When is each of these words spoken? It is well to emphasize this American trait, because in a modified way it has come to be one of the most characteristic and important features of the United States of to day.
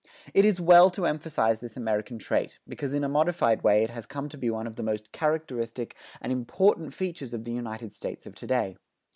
It 0.33 0.45
is 0.45 0.59
well 0.59 0.89
to 0.97 1.05
emphasize 1.05 1.59
this 1.59 1.77
American 1.77 2.17
trait, 2.17 2.57
because 2.67 2.95
in 2.95 3.03
a 3.03 3.07
modified 3.07 3.61
way 3.61 3.83
it 3.83 3.91
has 3.91 4.07
come 4.07 4.29
to 4.29 4.37
be 4.39 4.49
one 4.49 4.65
of 4.65 4.75
the 4.75 4.81
most 4.81 5.11
characteristic 5.11 5.95
and 6.21 6.31
important 6.31 6.91
features 6.91 7.35
of 7.35 7.43
the 7.43 7.51
United 7.53 7.93
States 7.93 8.25
of 8.25 8.33
to 8.33 8.47
day. 8.47 8.77